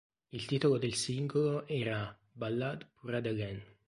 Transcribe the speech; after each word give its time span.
Il 0.31 0.47
titolo 0.47 0.79
del 0.79 0.95
singolo 0.95 1.67
era 1.67 2.17
"Ballade 2.31 2.87
pour 2.99 3.13
Adeline". 3.13 3.77